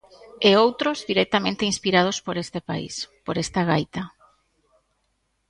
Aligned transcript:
E 0.49 0.51
outros 0.65 0.97
directamente 1.11 1.67
inspirados 1.71 2.17
por 2.25 2.35
este 2.43 2.59
país, 2.69 2.95
por 3.25 3.35
esta 3.43 3.61
gaita. 3.69 4.03